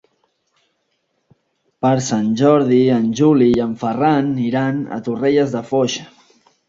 Per 1.85 1.91
Sant 2.07 2.31
Jordi 2.41 2.79
en 2.95 3.05
Juli 3.19 3.51
i 3.59 3.63
en 3.67 3.77
Ferran 3.83 4.33
iran 4.47 4.81
a 4.97 4.99
Torrelles 5.09 5.55
de 5.59 5.63
Foix. 5.73 5.99